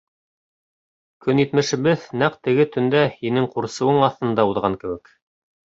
Көнитмешебеҙ 1.25 2.07
нәҡ 2.23 2.39
теге 2.49 2.67
төндә 2.77 3.03
һинең 3.21 3.47
ҡурсыуың 3.55 4.03
аҫтында 4.11 4.51
уҙған 4.55 4.83
кеүек. 4.85 5.17